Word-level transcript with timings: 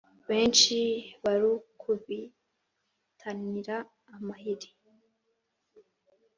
Benshi 0.27 0.77
barukubitanira 1.23 3.75
amahiri 4.15 4.69